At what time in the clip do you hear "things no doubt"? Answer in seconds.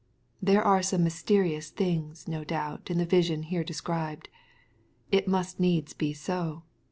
1.69-2.89